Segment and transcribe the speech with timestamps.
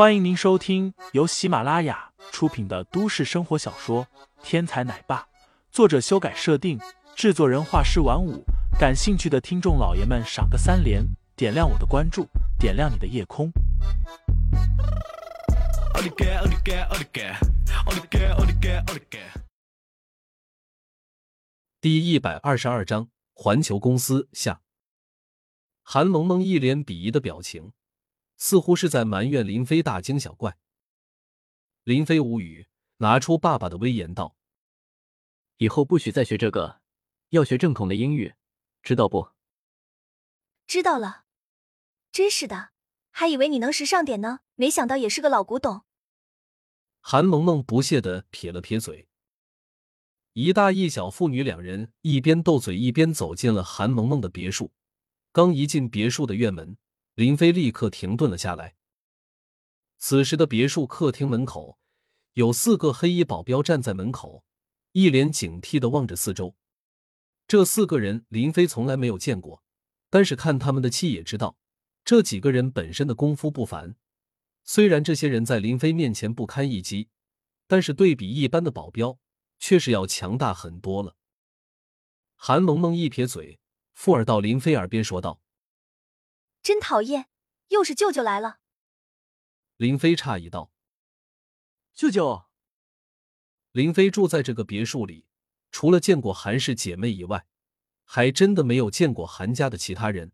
[0.00, 4.06] 欢迎您收听由喜马拉雅出品的都市生活小说
[4.42, 5.18] 《天才奶爸》，
[5.70, 6.80] 作者修改设定，
[7.14, 8.42] 制作人画师晚舞。
[8.78, 11.04] 感兴趣的听众老爷们，赏个三连，
[11.36, 12.26] 点亮我的关注，
[12.58, 13.52] 点亮你的夜空。
[21.78, 24.62] 第一百二十二章，环球公司下。
[25.82, 27.72] 韩萌萌一脸鄙夷的表情。
[28.40, 30.58] 似乎是在埋怨林飞大惊小怪。
[31.84, 34.34] 林飞无语，拿出爸爸的威严道
[35.58, 36.80] ：“以后不许再学这个，
[37.28, 38.34] 要学正统的英语，
[38.82, 39.32] 知道不
[40.66, 41.26] ？”“知道了。
[42.10, 42.70] ”“真是的，
[43.10, 45.82] 还以为你能时尚点呢，没想到也是个老古董。”
[47.02, 49.06] 韩萌萌不屑的撇了撇嘴。
[50.32, 54.72] 一大一小父女两人一边斗嘴，一边走进了韩萌萌的别墅。
[55.30, 56.78] 刚一进别墅的院门。
[57.14, 58.76] 林飞立刻停顿了下来。
[59.98, 61.78] 此时的别墅客厅门口，
[62.32, 64.44] 有四个黑衣保镖站在门口，
[64.92, 66.56] 一脸警惕的望着四周。
[67.46, 69.62] 这四个人林飞从来没有见过，
[70.08, 71.58] 但是看他们的气也知道，
[72.04, 73.96] 这几个人本身的功夫不凡。
[74.62, 77.08] 虽然这些人在林飞面前不堪一击，
[77.66, 79.18] 但是对比一般的保镖，
[79.58, 81.16] 却是要强大很多了。
[82.36, 83.58] 韩萌萌一撇嘴，
[83.92, 85.42] 附耳到林飞耳边说道。
[86.62, 87.28] 真讨厌，
[87.68, 88.58] 又是舅舅来了。
[89.76, 90.70] 林飞诧异道
[91.94, 92.44] ：“舅舅。”
[93.72, 95.26] 林飞住在这个别墅里，
[95.70, 97.46] 除了见过韩氏姐妹以外，
[98.04, 100.32] 还真的没有见过韩家的其他人。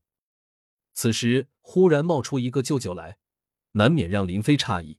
[0.94, 3.18] 此时忽然冒出一个舅舅来，
[3.72, 4.98] 难免让林飞诧异。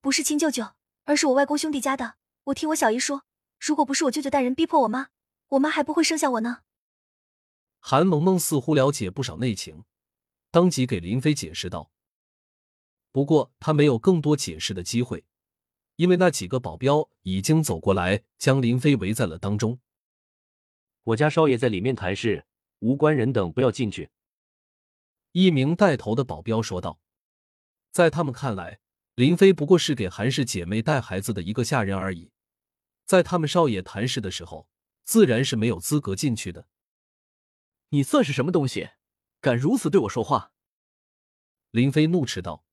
[0.00, 0.74] 不是亲舅舅，
[1.04, 2.16] 而是我外公兄弟家的。
[2.44, 3.24] 我听我小姨说，
[3.60, 5.08] 如果不是我舅舅带人逼迫我妈，
[5.50, 6.62] 我妈还不会生下我呢。
[7.78, 9.84] 韩萌萌似乎了解不少内情。
[10.54, 11.90] 当即给林飞解释道，
[13.10, 15.24] 不过他没有更多解释的机会，
[15.96, 19.80] 因为那几个保镖已经走过来，将林飞围在了当中。
[21.02, 22.46] 我家少爷在里面谈事，
[22.78, 24.12] 无关人等不要进去。
[25.32, 27.00] 一名带头的保镖说道，
[27.90, 28.78] 在他们看来，
[29.16, 32.30] 林飞不过是给韩氏姐妹带孩子的一个下人而已，
[33.04, 34.68] 在他们少爷谈事的时候，
[35.02, 36.68] 自然是没有资格进去的。
[37.88, 38.90] 你算是什么东西？
[39.44, 40.52] 敢如此对我说话！
[41.70, 42.64] 林飞怒斥道。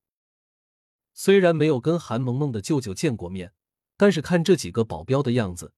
[1.11, 3.53] 虽然没有跟韩萌萌的舅舅见过面，
[3.97, 5.73] 但是看这几个保镖的样子，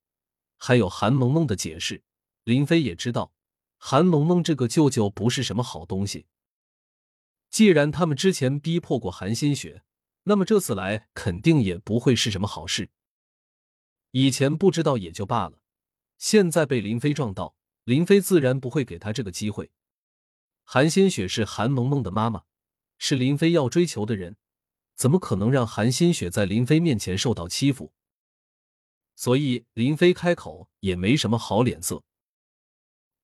[0.55, 2.03] 还有韩萌萌的解释，
[2.43, 3.33] 林飞也知道
[3.79, 6.27] 韩萌萌这个舅舅不是什么好东西。
[7.49, 9.81] 既然他们之前逼迫过韩新雪，
[10.25, 12.91] 那么这次来肯定也不会是什么好事。
[14.11, 15.57] 以前不知道也就罢了，
[16.19, 19.71] 现在被林飞撞到，林飞自然不会给他这个机会。
[20.63, 22.45] 韩新雪是韩萌萌的妈妈，
[22.97, 24.37] 是林飞要追求的人，
[24.95, 27.93] 怎么可能让韩新雪在林飞面前受到欺负？
[29.15, 32.03] 所以林飞开口也没什么好脸色。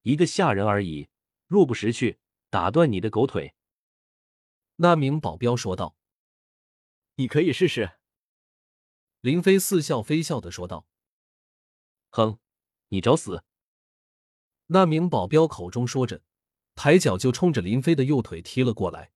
[0.03, 1.09] 一个下人而已，
[1.47, 3.55] 若不识趣，打断你的狗腿。
[4.75, 5.95] 那名保镖说道
[7.15, 7.97] ：“你可以试试。”
[9.21, 10.85] 林飞似笑非笑的说道
[12.11, 12.39] ：“哼，
[12.89, 13.43] 你找死！”
[14.67, 16.21] 那名保镖口中说着。
[16.81, 19.11] 抬脚就冲着林飞的右腿踢了过来，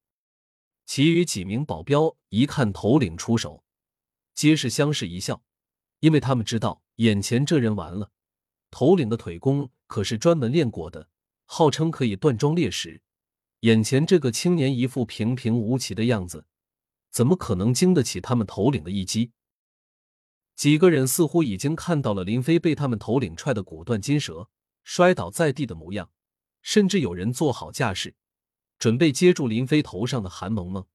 [0.86, 3.64] 其余几名保镖一看头领出手，
[4.36, 5.42] 皆是相视一笑，
[6.02, 8.12] 因为他们知道眼前这人完了。
[8.70, 11.08] 头领的腿功可是专门练过的，
[11.46, 13.02] 号称可以断桩裂石。
[13.62, 16.46] 眼前这个青年一副平平无奇的样子，
[17.12, 19.32] 怎么可能经得起他们头领的一击？
[20.54, 24.50] 几个人似乎已经看到了林飞被他们头领踹得骨断筋折、
[24.84, 26.10] 摔倒在地的模样。
[26.64, 28.16] 甚至有人做好架势，
[28.80, 30.88] 准备接住林飞头上的韩萌萌。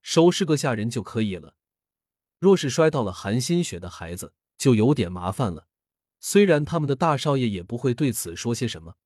[0.00, 1.56] 收拾个下人就可以了，
[2.38, 5.68] 若是摔到了韩新雪的孩子，就有点麻烦了。
[6.20, 8.96] 虽然他们的大少爷也不会对此说些什么。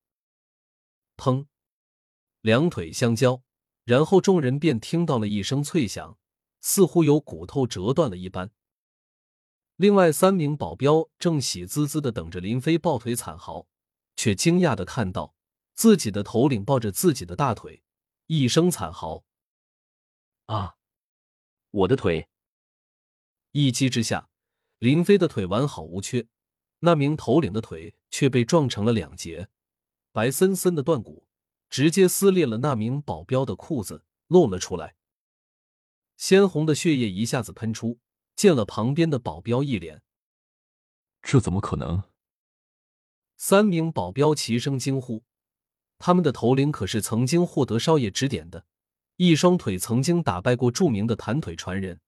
[1.17, 1.47] 砰！
[2.41, 3.43] 两腿相交，
[3.83, 6.17] 然后众人便听到了一声脆响，
[6.61, 8.51] 似乎有骨头折断了一般。
[9.75, 13.67] 另外三名保镖正喜滋滋的等着林飞抱腿惨嚎，
[14.15, 15.35] 却惊讶的看到。
[15.79, 17.81] 自己的头领抱着自己的大腿，
[18.25, 19.23] 一声惨嚎
[20.47, 20.75] ：“啊，
[21.71, 22.27] 我的腿！”
[23.53, 24.29] 一击之下，
[24.79, 26.27] 林飞的腿完好无缺，
[26.79, 29.47] 那名头领的腿却被撞成了两截，
[30.11, 31.29] 白森森的断骨
[31.69, 34.97] 直接撕裂了那名保镖的裤子，露了出来。
[36.17, 38.01] 鲜红的血液一下子喷出，
[38.35, 40.03] 溅了旁边的保镖一脸。
[41.21, 42.03] 这怎么可能？
[43.37, 45.23] 三名保镖齐声惊呼。
[45.99, 48.65] 他们的头领可是曾经获得少爷指点的，
[49.17, 51.99] 一双腿曾经打败过著名的弹腿传人，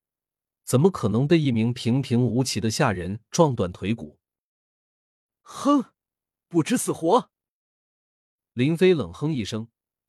[0.63, 4.17] 怎么可能被一名平平无奇的下人撞断腿骨？
[5.41, 5.85] 哼，
[6.47, 7.29] 不知死活！
[8.53, 9.67] 林飞冷哼一声，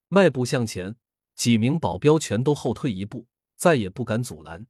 [0.08, 0.96] 迈步向前，
[1.34, 3.26] 几名保镖全都后退一步，
[3.56, 4.66] 再也不敢阻拦。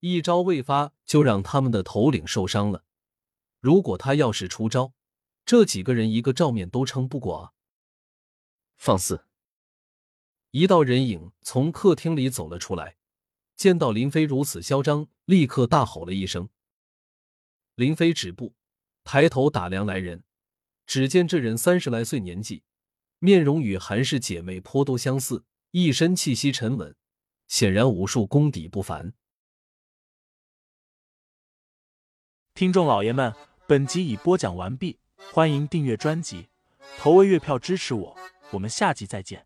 [0.00, 2.84] 一招未发，就让他们的头领受伤了。
[3.60, 4.92] 如果他要是出招，
[5.44, 7.52] 这几个人一个照面都撑不过啊！
[8.76, 9.24] 放肆！
[10.50, 12.96] 一道人影从客厅里走了出来，
[13.56, 16.48] 见到林飞如此嚣张，立刻大吼了一声。
[17.74, 18.54] 林飞止步，
[19.04, 20.24] 抬头打量来人，
[20.86, 22.62] 只见这人三十来岁年纪，
[23.18, 26.94] 面容与韩氏姐妹颇多相似，一身气息沉稳，
[27.48, 29.12] 显然武术功底不凡。
[32.54, 33.34] 听众老爷们，
[33.66, 34.98] 本集已播讲完毕，
[35.32, 36.48] 欢迎订阅专辑，
[36.96, 38.16] 投喂月票支持我，
[38.50, 39.44] 我们下集再见。